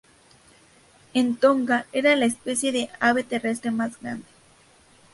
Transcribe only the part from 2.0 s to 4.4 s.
la especie de ave terrestre más grande.